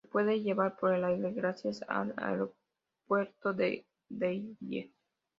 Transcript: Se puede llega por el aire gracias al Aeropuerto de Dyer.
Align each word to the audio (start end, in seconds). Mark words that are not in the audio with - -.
Se 0.03 0.07
puede 0.07 0.41
llega 0.41 0.75
por 0.77 0.95
el 0.95 1.03
aire 1.03 1.29
gracias 1.31 1.81
al 1.87 2.15
Aeropuerto 2.17 3.53
de 3.53 3.85
Dyer. 4.09 4.89